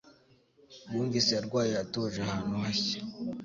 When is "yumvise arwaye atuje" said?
0.91-2.17